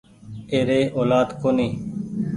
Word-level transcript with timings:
ايري 0.55 0.81
اولآد 0.97 1.29
ڪونيٚ 1.41 1.73